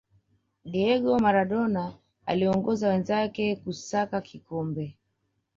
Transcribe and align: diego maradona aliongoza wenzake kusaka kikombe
diego 0.71 1.13
maradona 1.25 1.93
aliongoza 2.25 2.89
wenzake 2.89 3.55
kusaka 3.55 4.21
kikombe 4.21 4.97